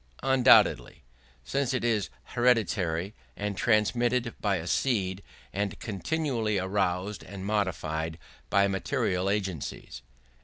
[0.23, 1.03] Undoubtedly;
[1.43, 5.21] since it is hereditary and transmitted by a seed,
[5.53, 8.17] and continually aroused and modified
[8.49, 10.01] by material agencies.